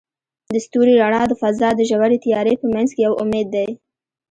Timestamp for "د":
0.53-0.55, 1.27-1.33, 1.75-1.81